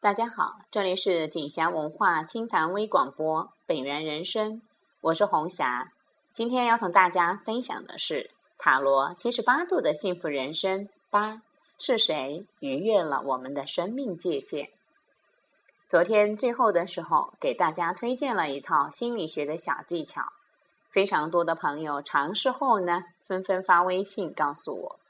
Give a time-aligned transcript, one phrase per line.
[0.00, 4.62] 大家好，这里是锦霞文化清谈微广播本源人生，
[5.00, 5.88] 我是红霞。
[6.32, 11.42] 今天要同大家分享的是塔罗七十八度的幸福人生八
[11.76, 14.70] 是谁逾越了我们的生命界限？
[15.88, 20.22] 昨天最后的时候，给大家推荐了一套心理学的小技巧，
[20.92, 25.00] 非常多的朋友尝试后呢，纷纷发微信告诉我，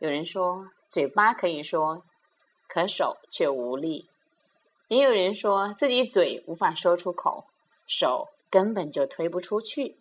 [0.00, 2.02] 有人说嘴巴可以说，
[2.66, 4.08] 可手却无力。
[4.88, 7.46] 也有人说自己嘴无法说出口，
[7.86, 9.96] 手根本就推不出去；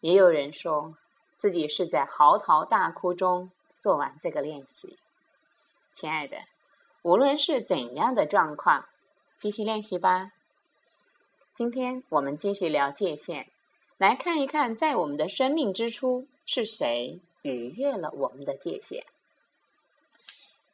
[0.00, 0.98] 也有人说
[1.38, 4.98] 自己是在嚎啕大哭中做完这个练习。
[5.94, 6.36] 亲爱的，
[7.02, 8.86] 无论是怎样的状况，
[9.38, 10.32] 继续练习吧。
[11.54, 13.50] 今天我们继续聊界限，
[13.96, 19.06] 来看一看，在我们的生命之初是谁逾越了我们的界限。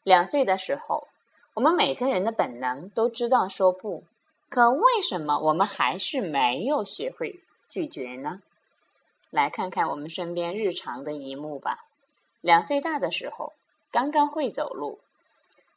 [0.02, 1.06] 两岁的时候。
[1.54, 4.02] 我们每个人的本能都知道说不，
[4.48, 8.42] 可为什么我们还是没有学会拒绝呢？
[9.30, 11.84] 来看看我们身边日常的一幕吧。
[12.40, 13.52] 两岁大的时候，
[13.92, 14.98] 刚刚会走路，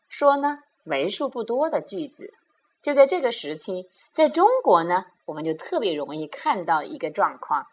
[0.09, 2.33] 说呢为数不多的句子。
[2.81, 7.67] 就在这个时期，在中国呢，我们就特别容易看到一个状况，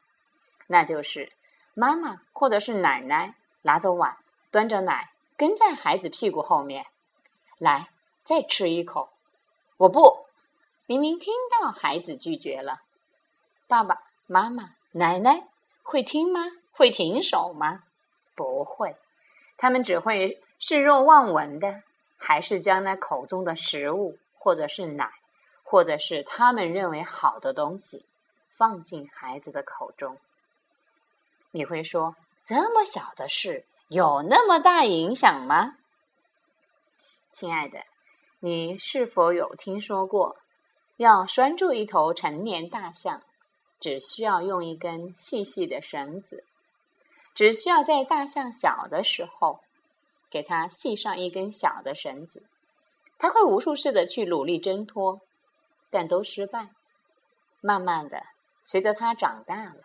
[0.67, 1.33] 那就是
[1.73, 4.19] 妈妈或者是奶奶拿着碗，
[4.51, 6.85] 端着奶，跟在孩子屁股后面
[7.59, 7.89] 来。
[8.25, 9.11] 再吃一口，
[9.77, 10.25] 我不。
[10.87, 12.83] 明明听到孩子拒绝了，
[13.67, 15.49] 爸爸妈妈、奶奶
[15.83, 16.43] 会听吗？
[16.73, 17.85] 会停手吗？
[18.35, 18.97] 不会，
[19.57, 21.83] 他们只会视若望闻的，
[22.19, 25.11] 还是将那口中的食物，或者是奶，
[25.63, 28.05] 或者是他们认为好的东西，
[28.51, 30.19] 放进孩子的口中。
[31.53, 35.79] 你会说，这么小的事有那么大影响吗？
[37.31, 37.85] 亲爱的。
[38.45, 40.37] 你是否有听说过，
[40.99, 43.23] 要拴住一头成年大象，
[43.81, 46.45] 只需要用一根细细的绳子，
[47.35, 49.61] 只需要在大象小的时候，
[50.29, 52.47] 给它系上一根小的绳子，
[53.17, 55.23] 它会无数次的去努力挣脱，
[55.89, 56.69] 但都失败。
[57.63, 58.25] 慢慢的，
[58.63, 59.81] 随着它长大了，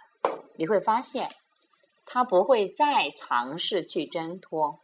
[0.57, 1.29] 你会发现，
[2.05, 4.81] 它不会再尝试去挣脱，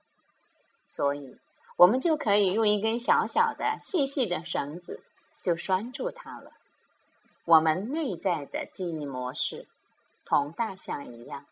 [0.87, 1.37] 所以。
[1.77, 5.03] 我们就可以用一根小小的、细细的绳子，
[5.41, 6.53] 就拴住它了。
[7.43, 9.67] 我们内在的记忆模式，
[10.23, 11.45] 同大象一样，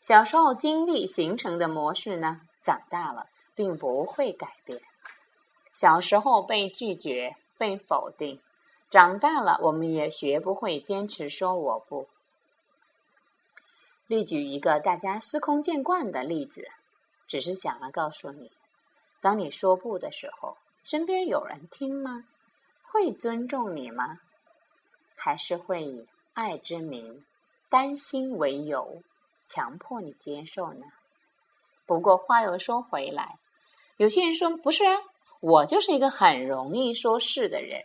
[0.00, 4.82] 小时候经历形成的模式呢，长大了并不会改变。
[5.72, 8.40] 小时候被拒绝、被否定，
[8.90, 12.08] 长大了我们也学不会坚持说我不。
[14.08, 16.68] 例举一个大家司空见惯的例子，
[17.28, 18.50] 只是想要告诉你。
[19.20, 22.24] 当你说不的时候，身边有人听吗？
[22.82, 24.20] 会尊重你吗？
[25.16, 27.24] 还是会以爱之名、
[27.68, 29.02] 担心为由，
[29.44, 30.86] 强迫你接受呢？
[31.84, 33.34] 不过话又说回来，
[33.96, 34.96] 有些人说不是啊，
[35.40, 37.84] 我就是一个很容易说是的人。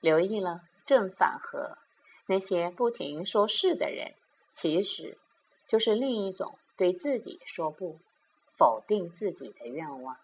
[0.00, 1.78] 留意了正反合，
[2.26, 4.14] 那些不停说是的人，
[4.52, 5.18] 其实
[5.66, 7.98] 就是另一种对自己说不、
[8.56, 10.16] 否定自己的愿望。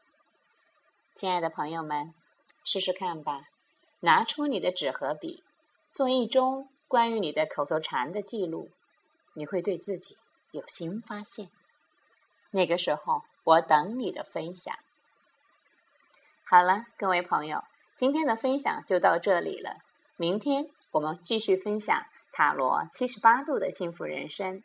[1.20, 2.14] 亲爱的朋友们，
[2.64, 3.50] 试试看吧！
[4.00, 5.44] 拿出你的纸和笔，
[5.92, 8.70] 做一周关于你的口头禅的记录，
[9.34, 10.16] 你会对自己
[10.52, 11.50] 有新发现。
[12.52, 14.74] 那个时候，我等你的分享。
[16.42, 17.64] 好了，各位朋友，
[17.94, 19.76] 今天的分享就到这里了。
[20.16, 24.64] 明天我们继续分享塔罗七十八度的幸福人生。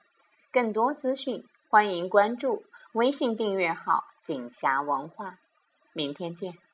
[0.53, 2.63] 更多资讯，欢迎关注
[2.93, 5.39] 微信订阅号“锦霞文化”。
[5.95, 6.64] 明天见。